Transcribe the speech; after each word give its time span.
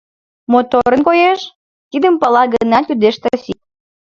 —Моторын 0.51 1.01
коеш?— 1.07 1.39
тидым 1.89 2.13
пала 2.21 2.43
гынат, 2.53 2.85
йодеш 2.89 3.15
Стасик. 3.17 3.59